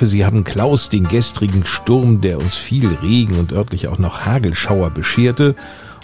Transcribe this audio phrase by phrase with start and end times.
[0.00, 4.22] Hoffe, Sie haben Klaus den gestrigen Sturm, der uns viel Regen und örtlich auch noch
[4.22, 5.54] Hagelschauer bescherte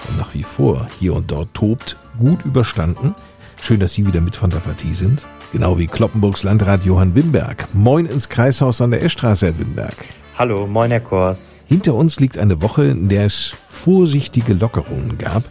[0.07, 3.15] und nach wie vor hier und dort tobt, gut überstanden.
[3.59, 5.27] Schön, dass Sie wieder mit von der Partie sind.
[5.51, 7.69] Genau wie Kloppenburgs Landrat Johann Wimberg.
[7.73, 9.97] Moin ins Kreishaus an der Eschstraße, Herr Wimberg.
[10.39, 11.57] Hallo, moin Herr Kors.
[11.65, 15.45] Hinter uns liegt eine Woche, in der es vorsichtige Lockerungen gab.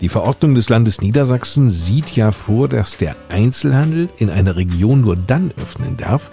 [0.00, 5.16] Die Verordnung des Landes Niedersachsen sieht ja vor, dass der Einzelhandel in einer Region nur
[5.16, 6.30] dann öffnen darf,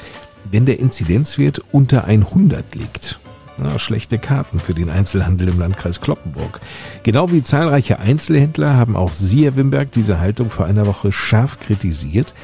[0.52, 3.20] wenn der Inzidenzwert unter 100 liegt.
[3.58, 6.60] Na, schlechte Karten für den Einzelhandel im Landkreis Kloppenburg.
[7.02, 11.60] Genau wie zahlreiche Einzelhändler haben auch Sie, Herr Wimberg, diese Haltung vor einer Woche scharf
[11.60, 12.36] kritisiert.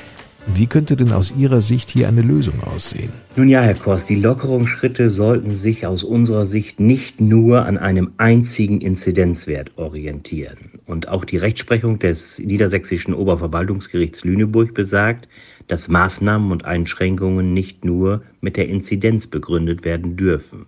[0.48, 3.14] Wie könnte denn aus Ihrer Sicht hier eine Lösung aussehen?
[3.38, 8.12] Nun ja, Herr Kors, die Lockerungsschritte sollten sich aus unserer Sicht nicht nur an einem
[8.18, 10.72] einzigen Inzidenzwert orientieren.
[10.86, 15.30] Und auch die Rechtsprechung des Niedersächsischen Oberverwaltungsgerichts Lüneburg besagt,
[15.68, 20.66] dass Maßnahmen und Einschränkungen nicht nur mit der Inzidenz begründet werden dürfen.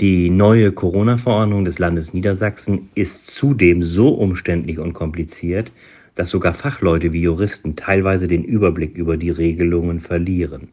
[0.00, 5.72] Die neue Corona-Verordnung des Landes Niedersachsen ist zudem so umständlich und kompliziert,
[6.14, 10.68] dass sogar Fachleute wie Juristen teilweise den Überblick über die Regelungen verlieren.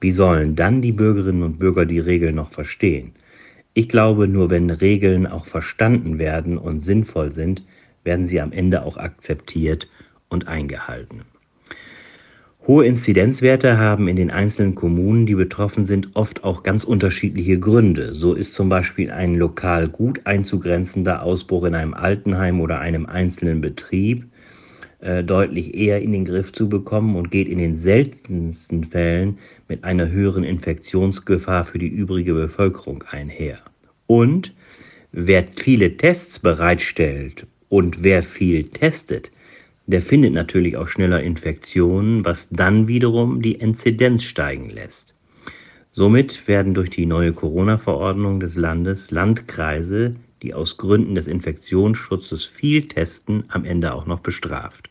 [0.00, 3.12] Wie sollen dann die Bürgerinnen und Bürger die Regeln noch verstehen?
[3.74, 7.62] Ich glaube, nur wenn Regeln auch verstanden werden und sinnvoll sind,
[8.04, 9.88] werden sie am Ende auch akzeptiert
[10.28, 11.22] und eingehalten.
[12.64, 18.14] Hohe Inzidenzwerte haben in den einzelnen Kommunen, die betroffen sind, oft auch ganz unterschiedliche Gründe.
[18.14, 23.60] So ist zum Beispiel ein lokal gut einzugrenzender Ausbruch in einem Altenheim oder einem einzelnen
[23.60, 24.26] Betrieb
[25.00, 29.82] äh, deutlich eher in den Griff zu bekommen und geht in den seltensten Fällen mit
[29.82, 33.58] einer höheren Infektionsgefahr für die übrige Bevölkerung einher.
[34.06, 34.54] Und
[35.10, 39.32] wer viele Tests bereitstellt und wer viel testet,
[39.86, 45.14] der findet natürlich auch schneller Infektionen, was dann wiederum die Inzidenz steigen lässt.
[45.90, 52.88] Somit werden durch die neue Corona-Verordnung des Landes Landkreise, die aus Gründen des Infektionsschutzes viel
[52.88, 54.88] testen, am Ende auch noch bestraft.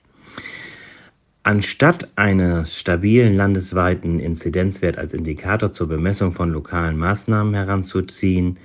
[1.44, 8.59] Anstatt eines stabilen landesweiten Inzidenzwert als Indikator zur Bemessung von lokalen Maßnahmen heranzuziehen,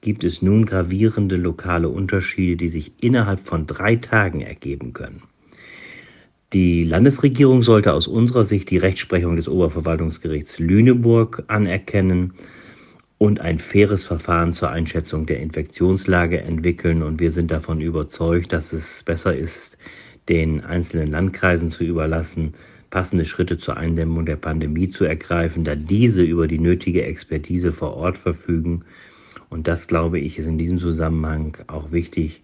[0.00, 5.22] gibt es nun gravierende lokale Unterschiede, die sich innerhalb von drei Tagen ergeben können.
[6.52, 12.34] Die Landesregierung sollte aus unserer Sicht die Rechtsprechung des Oberverwaltungsgerichts Lüneburg anerkennen
[13.16, 17.02] und ein faires Verfahren zur Einschätzung der Infektionslage entwickeln.
[17.02, 19.78] Und wir sind davon überzeugt, dass es besser ist,
[20.28, 22.52] den einzelnen Landkreisen zu überlassen,
[22.90, 27.94] passende Schritte zur Eindämmung der Pandemie zu ergreifen, da diese über die nötige Expertise vor
[27.94, 28.84] Ort verfügen.
[29.48, 32.42] Und das, glaube ich, ist in diesem Zusammenhang auch wichtig,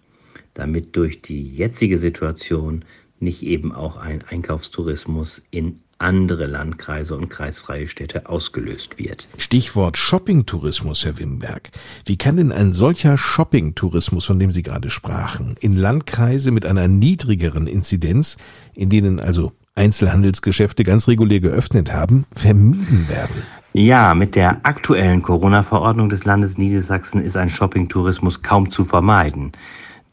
[0.55, 2.87] damit durch die jetzige Situation
[3.23, 9.29] nicht eben auch ein Einkaufstourismus in andere Landkreise und kreisfreie Städte ausgelöst wird.
[9.37, 11.71] Stichwort Shoppingtourismus, Herr Wimberg.
[12.05, 16.87] Wie kann denn ein solcher Shoppingtourismus, von dem Sie gerade sprachen, in Landkreise mit einer
[16.89, 18.37] niedrigeren Inzidenz,
[18.75, 23.43] in denen also Einzelhandelsgeschäfte ganz regulär geöffnet haben, vermieden werden?
[23.75, 29.53] Ja, mit der aktuellen Corona-Verordnung des Landes Niedersachsen ist ein Shoppingtourismus kaum zu vermeiden.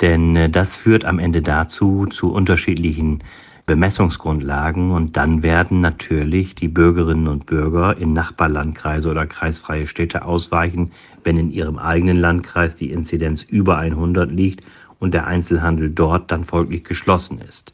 [0.02, 3.24] Denn äh, das führt am Ende dazu, zu unterschiedlichen
[3.66, 4.92] Bemessungsgrundlagen.
[4.92, 10.92] Und dann werden natürlich die Bürgerinnen und Bürger in Nachbarlandkreise oder kreisfreie Städte ausweichen,
[11.24, 14.64] wenn in ihrem eigenen Landkreis die Inzidenz über 100 liegt
[15.00, 17.74] und der Einzelhandel dort dann folglich geschlossen ist.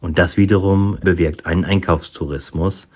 [0.00, 2.88] Und das wiederum bewirkt einen Einkaufstourismus.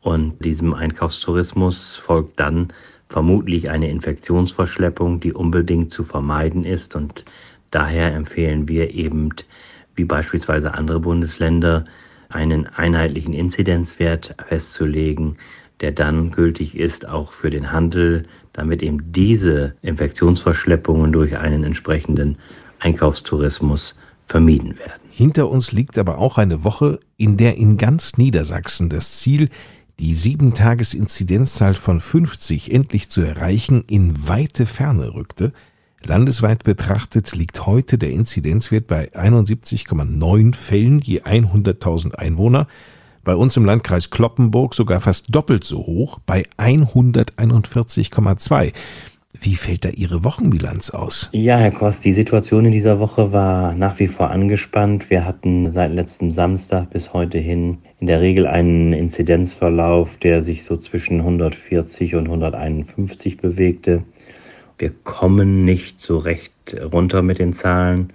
[0.00, 2.68] Und diesem Einkaufstourismus folgt dann
[3.08, 6.96] vermutlich eine Infektionsverschleppung, die unbedingt zu vermeiden ist.
[6.96, 7.24] Und
[7.70, 9.30] daher empfehlen wir eben
[9.94, 11.84] wie beispielsweise andere Bundesländer,
[12.28, 15.36] einen einheitlichen Inzidenzwert festzulegen,
[15.80, 22.38] der dann gültig ist auch für den Handel, damit eben diese Infektionsverschleppungen durch einen entsprechenden
[22.78, 23.94] Einkaufstourismus
[24.24, 25.00] vermieden werden.
[25.10, 29.48] Hinter uns liegt aber auch eine Woche, in der in ganz Niedersachsen das Ziel,
[29.98, 35.52] die sieben Tages Inzidenzzahl von 50 endlich zu erreichen, in weite Ferne rückte–
[36.04, 42.66] Landesweit betrachtet liegt heute der Inzidenzwert bei 71,9 Fällen je 100.000 Einwohner,
[43.22, 48.72] Bei uns im Landkreis Kloppenburg sogar fast doppelt so hoch bei 141,2.
[49.38, 51.28] Wie fällt da Ihre Wochenbilanz aus?
[51.32, 55.10] Ja, Herr Kost, die Situation in dieser Woche war nach wie vor angespannt.
[55.10, 60.64] Wir hatten seit letztem Samstag bis heute hin in der Regel einen Inzidenzverlauf, der sich
[60.64, 64.02] so zwischen 140 und 151 bewegte.
[64.80, 68.14] Wir kommen nicht so recht runter mit den Zahlen.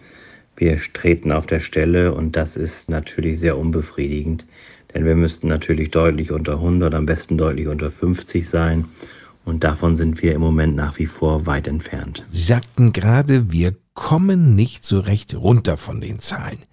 [0.57, 4.47] Wir treten auf der Stelle und das ist natürlich sehr unbefriedigend,
[4.91, 8.85] denn wir müssten natürlich deutlich unter 100, am besten deutlich unter 50 sein.
[9.43, 12.25] Und davon sind wir im Moment nach wie vor weit entfernt.
[12.29, 16.63] Sie sagten gerade, wir kommen nicht so recht runter von den Zahlen.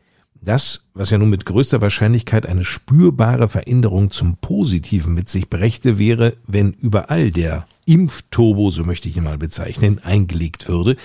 [0.45, 5.99] Das, was ja nun mit größter Wahrscheinlichkeit eine spürbare Veränderung zum Positiven mit sich brächte,
[5.99, 10.97] wäre, wenn überall der Impfturbo, so möchte ich ihn mal bezeichnen, eingelegt würde.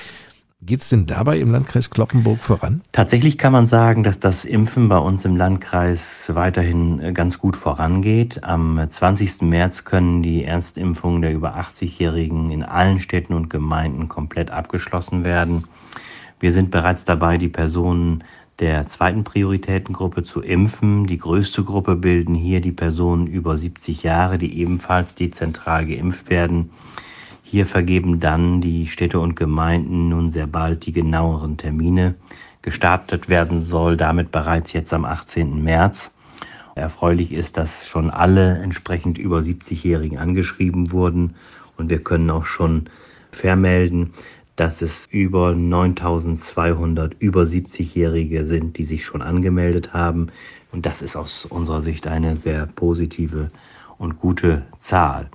[0.59, 2.81] Geht es denn dabei im Landkreis Kloppenburg voran?
[2.91, 7.55] Tatsächlich kann man sagen, dass das Impfen bei uns im Landkreis weiterhin äh, ganz gut
[7.55, 8.43] vorangeht.
[8.43, 9.43] Am 20.
[9.43, 15.65] März können die Ernstimpfungen der über 80-Jährigen in allen Städten und Gemeinden komplett abgeschlossen werden.
[16.39, 18.23] Wir sind bereits dabei, die Personen
[18.59, 21.05] der zweiten Prioritätengruppe zu impfen.
[21.05, 26.71] Die größte Gruppe bilden hier die Personen über 70 Jahre, die ebenfalls dezentral geimpft werden.
[27.43, 32.15] Hier vergeben dann die Städte und Gemeinden nun sehr bald die genaueren Termine.
[32.61, 35.63] Gestartet werden soll damit bereits jetzt am 18.
[35.63, 36.11] März.
[36.75, 41.35] Erfreulich ist, dass schon alle entsprechend über 70-Jährigen angeschrieben wurden
[41.77, 42.89] und wir können auch schon
[43.31, 44.13] vermelden,
[44.57, 50.27] dass es über 9200 über 70-Jährige sind, die sich schon angemeldet haben.
[50.71, 53.51] Und das ist aus unserer Sicht eine sehr positive
[53.97, 55.29] und gute Zahl.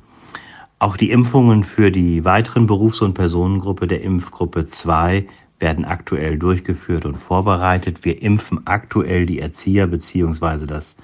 [0.80, 5.26] Auch die Impfungen für die weiteren Berufs- und Personengruppe der Impfgruppe 2
[5.60, 8.04] werden aktuell durchgeführt und vorbereitet.
[8.04, 10.66] Wir impfen aktuell die Erzieher bzw.
[10.66, 10.96] das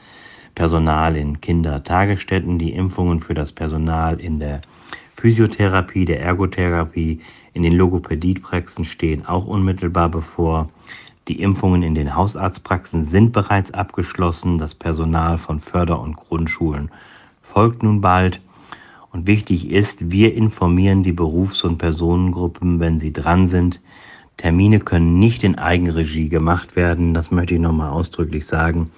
[0.56, 4.60] Personal in Kindertagesstätten, die Impfungen für das Personal in der
[5.18, 7.20] Physiotherapie, der Ergotherapie,
[7.52, 10.68] in den Logopädiepraxen stehen auch unmittelbar bevor.
[11.26, 14.58] Die Impfungen in den Hausarztpraxen sind bereits abgeschlossen.
[14.58, 16.92] Das Personal von Förder- und Grundschulen
[17.42, 18.40] folgt nun bald.
[19.10, 23.80] Und wichtig ist, wir informieren die Berufs- und Personengruppen, wenn sie dran sind.
[24.36, 28.92] Termine können nicht in Eigenregie gemacht werden, das möchte ich nochmal ausdrücklich sagen,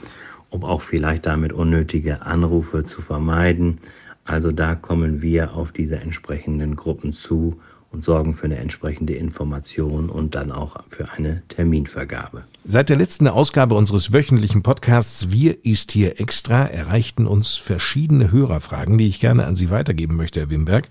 [0.50, 3.78] um auch vielleicht damit unnötige Anrufe zu vermeiden.
[4.24, 7.60] Also da kommen wir auf diese entsprechenden Gruppen zu
[7.92, 12.44] und sorgen für eine entsprechende Information und dann auch für eine Terminvergabe.
[12.64, 18.96] Seit der letzten Ausgabe unseres wöchentlichen Podcasts Wir ist hier extra erreichten uns verschiedene Hörerfragen,
[18.96, 20.88] die ich gerne an Sie weitergeben möchte, Herr Wimberg.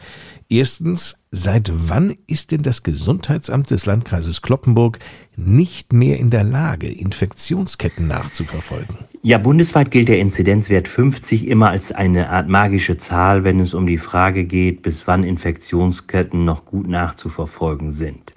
[0.50, 5.00] Erstens, seit wann ist denn das Gesundheitsamt des Landkreises Kloppenburg
[5.38, 8.98] nicht mehr in der Lage, Infektionsketten nachzuverfolgen?
[9.21, 13.86] Ja, bundesweit gilt der Inzidenzwert 50 immer als eine Art magische Zahl, wenn es um
[13.86, 18.33] die Frage geht, bis wann Infektionsketten noch gut nachzuverfolgen sind.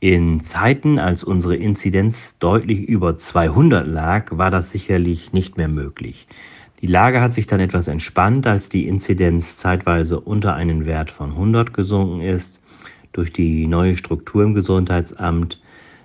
[0.00, 6.26] In Zeiten, als unsere Inzidenz deutlich über 200 lag, war das sicherlich nicht mehr möglich.
[6.80, 11.30] Die Lage hat sich dann etwas entspannt, als die Inzidenz zeitweise unter einen Wert von
[11.30, 12.60] 100 gesunken ist.
[13.12, 15.61] Durch die neue Struktur im Gesundheitsamt,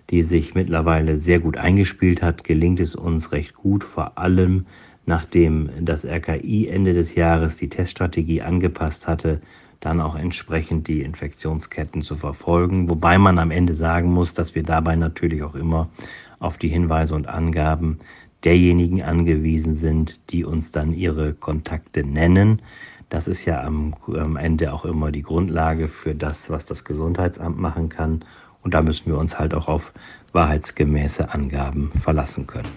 [0.09, 4.65] die sich mittlerweile sehr gut eingespielt hat, gelingt es uns recht gut, vor allem
[5.05, 9.41] nachdem das RKI Ende des Jahres die Teststrategie angepasst hatte,
[9.79, 12.89] dann auch entsprechend die Infektionsketten zu verfolgen.
[12.89, 15.89] Wobei man am Ende sagen muss, dass wir dabei natürlich auch immer
[16.39, 17.97] auf die Hinweise und Angaben
[18.43, 22.61] derjenigen angewiesen sind, die uns dann ihre Kontakte nennen.
[23.09, 23.95] Das ist ja am,
[24.35, 28.25] Ende auch immer die Grundlage für das, was das Gesundheitsamt machen kann.
[28.67, 29.93] Und da müssen wir uns halt auch auf
[30.33, 32.67] wahrheitsgemäße Angaben verlassen können.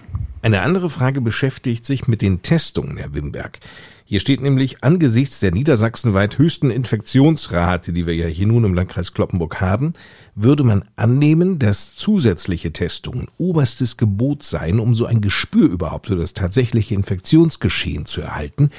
[0.41, 3.59] Eine andere Frage beschäftigt sich mit den Testungen, Herr Wimberg.
[4.05, 9.13] Hier steht nämlich angesichts der niedersachsenweit höchsten Infektionsrate, die wir ja hier nun im Landkreis
[9.13, 9.91] Kloppenburg haben,
[10.33, 16.15] würde man annehmen, dass zusätzliche Testungen oberstes Gebot seien, um so ein Gespür überhaupt für
[16.15, 18.69] das tatsächliche Infektionsgeschehen zu erhalten.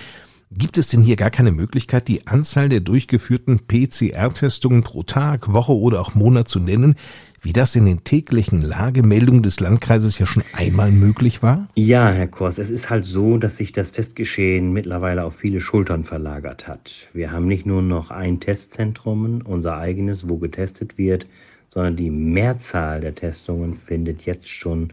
[0.55, 5.73] Gibt es denn hier gar keine Möglichkeit, die Anzahl der durchgeführten PCR-Testungen pro Tag, Woche
[5.73, 6.97] oder auch Monat zu nennen,
[7.41, 11.69] wie das in den täglichen Lagemeldungen des Landkreises ja schon einmal möglich war?
[11.75, 16.05] Ja, Herr Kors, es ist halt so, dass sich das Testgeschehen mittlerweile auf viele Schultern
[16.05, 17.09] verlagert hat.
[17.15, 21.27] Wir haben nicht nur noch ein Testzentrum, unser eigenes, wo getestet wird,
[21.71, 24.93] sondern die Mehrzahl der Testungen findet jetzt schon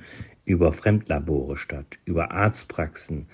[0.50, 3.27] über Fremdlabore statt, über Arztpraxen,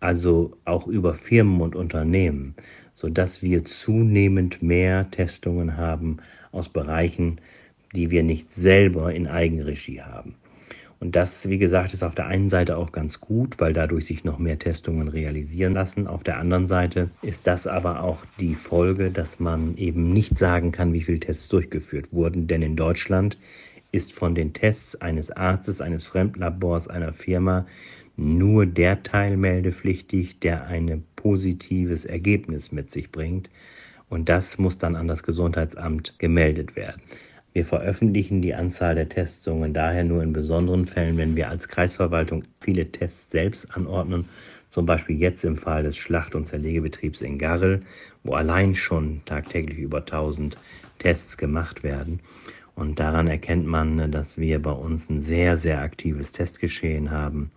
[0.00, 2.54] also auch über Firmen und Unternehmen,
[2.92, 6.18] sodass wir zunehmend mehr Testungen haben
[6.52, 7.40] aus Bereichen,
[7.94, 10.34] die wir nicht selber in Eigenregie haben.
[11.00, 14.24] Und das, wie gesagt, ist auf der einen Seite auch ganz gut, weil dadurch sich
[14.24, 16.08] noch mehr Testungen realisieren lassen.
[16.08, 20.72] Auf der anderen Seite ist das aber auch die Folge, dass man eben nicht sagen
[20.72, 22.48] kann, wie viele Tests durchgeführt wurden.
[22.48, 23.38] Denn in Deutschland
[23.92, 27.66] ist von den Tests eines Arztes, eines Fremdlabors, einer Firma
[28.16, 33.50] nur der Teil meldepflichtig, der ein positives Ergebnis mit sich bringt.
[34.08, 37.00] Und das muss dann an das Gesundheitsamt gemeldet werden.
[37.52, 42.42] Wir veröffentlichen die Anzahl der Testungen daher nur in besonderen Fällen, wenn wir als Kreisverwaltung
[42.60, 44.26] viele Tests selbst anordnen.
[44.70, 47.82] Zum Beispiel jetzt im Fall des Schlacht- und Zerlegebetriebs in Garrel,
[48.22, 50.58] wo allein schon tagtäglich über 1000
[50.98, 52.20] Tests gemacht werden.
[52.78, 57.50] Und daran erkennt man, dass wir bei uns ein sehr, sehr aktives Testgeschehen haben.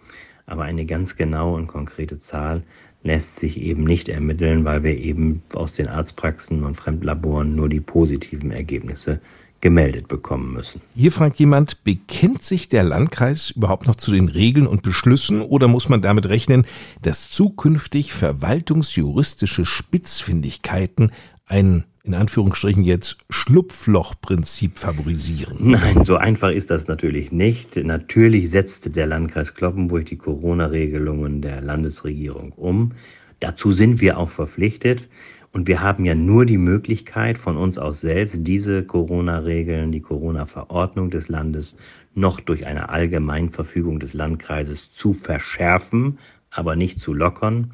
[0.47, 2.63] Aber eine ganz genaue und konkrete Zahl
[3.03, 7.81] lässt sich eben nicht ermitteln, weil wir eben aus den Arztpraxen und Fremdlaboren nur die
[7.81, 9.21] positiven Ergebnisse
[9.61, 10.81] gemeldet bekommen müssen.
[10.95, 15.67] Hier fragt jemand, bekennt sich der Landkreis überhaupt noch zu den Regeln und Beschlüssen oder
[15.67, 16.65] muss man damit rechnen,
[17.03, 21.11] dass zukünftig verwaltungsjuristische Spitzfindigkeiten
[21.45, 25.71] ein in Anführungsstrichen jetzt Schlupflochprinzip favorisieren?
[25.71, 27.75] Nein, so einfach ist das natürlich nicht.
[27.75, 32.93] Natürlich setzte der Landkreis Kloppenburg die Corona-Regelungen der Landesregierung um.
[33.39, 35.07] Dazu sind wir auch verpflichtet.
[35.53, 41.09] Und wir haben ja nur die Möglichkeit von uns aus selbst, diese Corona-Regeln, die Corona-Verordnung
[41.09, 41.75] des Landes
[42.13, 46.19] noch durch eine Allgemeinverfügung des Landkreises zu verschärfen,
[46.51, 47.71] aber nicht zu lockern.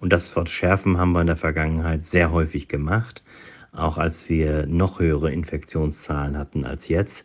[0.00, 3.22] Und das Verschärfen haben wir in der Vergangenheit sehr häufig gemacht,
[3.72, 7.24] auch als wir noch höhere Infektionszahlen hatten als jetzt.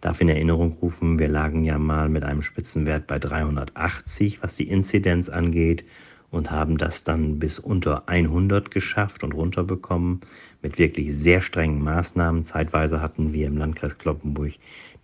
[0.00, 4.68] Darf in Erinnerung rufen, wir lagen ja mal mit einem Spitzenwert bei 380, was die
[4.68, 5.84] Inzidenz angeht
[6.30, 10.20] und haben das dann bis unter 100 geschafft und runterbekommen
[10.62, 12.44] mit wirklich sehr strengen Maßnahmen.
[12.44, 14.52] Zeitweise hatten wir im Landkreis Kloppenburg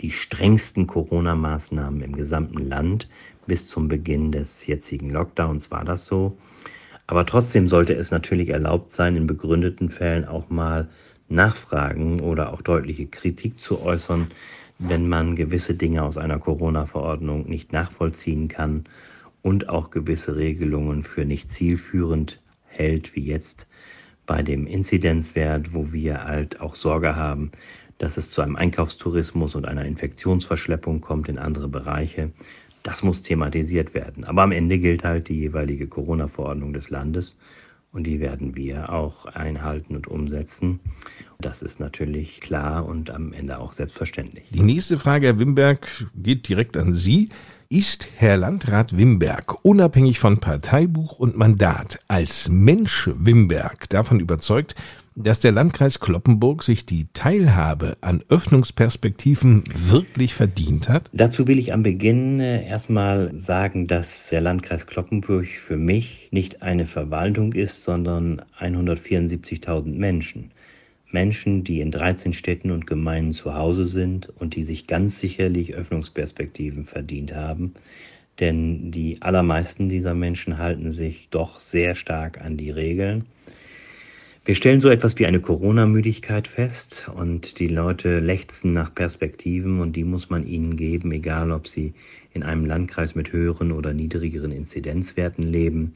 [0.00, 3.08] die strengsten Corona-Maßnahmen im gesamten Land.
[3.46, 6.36] Bis zum Beginn des jetzigen Lockdowns war das so.
[7.12, 10.88] Aber trotzdem sollte es natürlich erlaubt sein, in begründeten Fällen auch mal
[11.28, 14.28] Nachfragen oder auch deutliche Kritik zu äußern,
[14.78, 18.84] wenn man gewisse Dinge aus einer Corona-Verordnung nicht nachvollziehen kann
[19.42, 23.66] und auch gewisse Regelungen für nicht zielführend hält, wie jetzt
[24.24, 27.52] bei dem Inzidenzwert, wo wir halt auch Sorge haben,
[27.98, 32.30] dass es zu einem Einkaufstourismus und einer Infektionsverschleppung kommt in andere Bereiche.
[32.82, 34.24] Das muss thematisiert werden.
[34.24, 37.36] Aber am Ende gilt halt die jeweilige Corona-Verordnung des Landes
[37.92, 40.80] und die werden wir auch einhalten und umsetzen.
[41.40, 44.44] Das ist natürlich klar und am Ende auch selbstverständlich.
[44.50, 47.28] Die nächste Frage, Herr Wimberg, geht direkt an Sie.
[47.68, 54.74] Ist Herr Landrat Wimberg unabhängig von Parteibuch und Mandat als Mensch Wimberg davon überzeugt,
[55.14, 61.10] dass der Landkreis Kloppenburg sich die Teilhabe an Öffnungsperspektiven wirklich verdient hat?
[61.12, 66.62] Dazu will ich am Beginn äh, erstmal sagen, dass der Landkreis Kloppenburg für mich nicht
[66.62, 70.50] eine Verwaltung ist, sondern 174.000 Menschen.
[71.10, 75.74] Menschen, die in 13 Städten und Gemeinden zu Hause sind und die sich ganz sicherlich
[75.74, 77.74] Öffnungsperspektiven verdient haben.
[78.40, 83.26] Denn die allermeisten dieser Menschen halten sich doch sehr stark an die Regeln.
[84.44, 89.94] Wir stellen so etwas wie eine Corona-Müdigkeit fest und die Leute lechzen nach Perspektiven und
[89.94, 91.94] die muss man ihnen geben, egal ob sie
[92.32, 95.94] in einem Landkreis mit höheren oder niedrigeren Inzidenzwerten leben.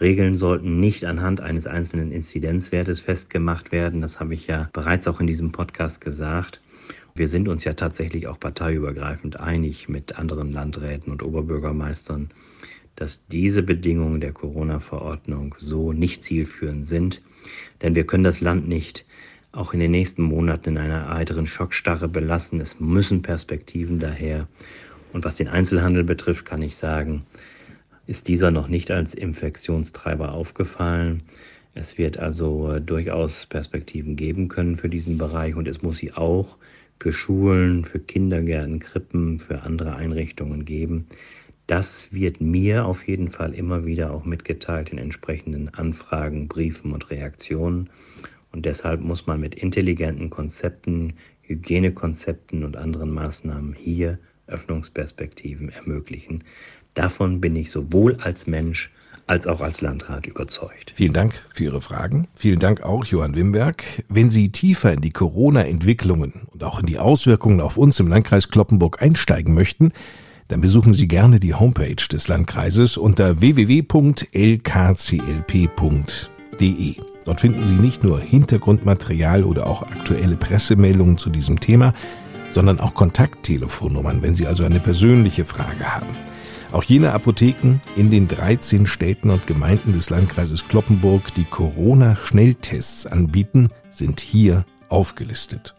[0.00, 4.00] Regeln sollten nicht anhand eines einzelnen Inzidenzwertes festgemacht werden.
[4.00, 6.60] Das habe ich ja bereits auch in diesem Podcast gesagt.
[7.16, 12.30] Wir sind uns ja tatsächlich auch parteiübergreifend einig mit anderen Landräten und Oberbürgermeistern,
[12.96, 17.22] dass diese Bedingungen der Corona-Verordnung so nicht zielführend sind.
[17.80, 19.04] Denn wir können das Land nicht
[19.52, 22.60] auch in den nächsten Monaten in einer weiteren Schockstarre belassen.
[22.60, 24.48] Es müssen Perspektiven daher.
[25.12, 27.26] Und was den Einzelhandel betrifft, kann ich sagen,
[28.06, 31.22] ist dieser noch nicht als Infektionstreiber aufgefallen.
[31.74, 36.12] Es wird also äh, durchaus Perspektiven geben können für diesen Bereich und es muss sie
[36.12, 36.58] auch
[36.98, 41.06] für Schulen, für Kindergärten, Krippen, für andere Einrichtungen geben.
[41.66, 47.10] Das wird mir auf jeden Fall immer wieder auch mitgeteilt in entsprechenden Anfragen, Briefen und
[47.10, 47.88] Reaktionen.
[48.50, 56.44] Und deshalb muss man mit intelligenten Konzepten, Hygienekonzepten und anderen Maßnahmen hier Öffnungsperspektiven ermöglichen.
[56.94, 58.90] Davon bin ich sowohl als Mensch
[59.26, 60.92] als auch als Landrat überzeugt.
[60.94, 62.28] Vielen Dank für Ihre Fragen.
[62.34, 63.82] Vielen Dank auch, Johann Wimberg.
[64.08, 68.48] Wenn Sie tiefer in die Corona-Entwicklungen und auch in die Auswirkungen auf uns im Landkreis
[68.48, 69.92] Kloppenburg einsteigen möchten,
[70.52, 74.16] dann besuchen Sie gerne die Homepage des Landkreises unter www.lkclp.de.
[77.24, 81.94] Dort finden Sie nicht nur Hintergrundmaterial oder auch aktuelle Pressemeldungen zu diesem Thema,
[82.50, 86.08] sondern auch Kontakttelefonnummern, wenn Sie also eine persönliche Frage haben.
[86.70, 93.70] Auch jene Apotheken in den 13 Städten und Gemeinden des Landkreises Kloppenburg, die Corona-Schnelltests anbieten,
[93.88, 95.74] sind hier aufgelistet.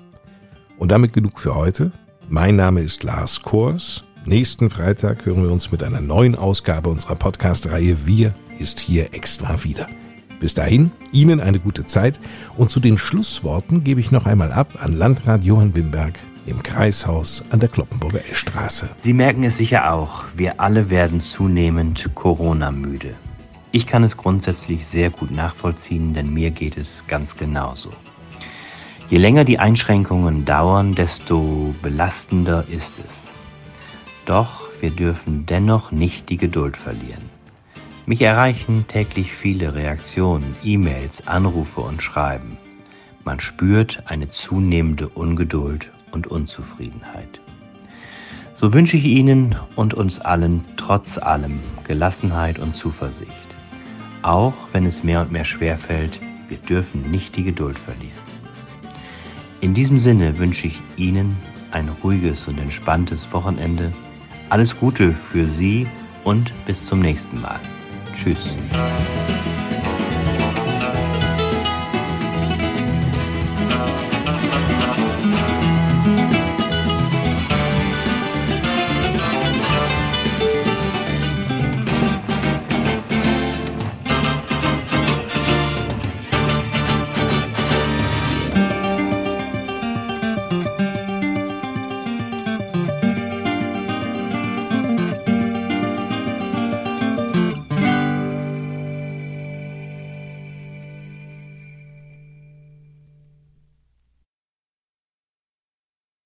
[0.80, 1.92] Und damit genug für heute.
[2.28, 4.04] Mein Name ist Lars Kors.
[4.26, 9.66] Nächsten Freitag hören wir uns mit einer neuen Ausgabe unserer Podcast-Reihe Wir ist hier extra
[9.66, 9.88] wieder.
[10.40, 12.22] Bis dahin, Ihnen eine gute Zeit
[12.56, 16.14] und zu den Schlussworten gebe ich noch einmal ab an Landrat Johann Wimberg
[16.46, 18.88] im Kreishaus an der Kloppenburger Eschstraße.
[19.00, 23.16] Sie merken es sicher auch, wir alle werden zunehmend Corona-müde.
[23.74, 27.92] Ich kann es grundsätzlich sehr gut nachvollziehen, denn mir geht es ganz genauso.
[29.10, 33.23] Je länger die Einschränkungen dauern, desto belastender ist es.
[34.26, 37.30] Doch wir dürfen dennoch nicht die Geduld verlieren.
[38.06, 42.58] Mich erreichen täglich viele Reaktionen, E-Mails, Anrufe und Schreiben.
[43.24, 47.40] Man spürt eine zunehmende Ungeduld und Unzufriedenheit.
[48.56, 53.32] So wünsche ich Ihnen und uns allen trotz allem Gelassenheit und Zuversicht.
[54.22, 58.12] Auch wenn es mehr und mehr schwerfällt, wir dürfen nicht die Geduld verlieren.
[59.60, 61.38] In diesem Sinne wünsche ich Ihnen
[61.72, 63.92] ein ruhiges und entspanntes Wochenende.
[64.54, 65.88] Alles Gute für Sie
[66.24, 67.60] und bis zum nächsten Mal.
[68.14, 68.56] Tschüss.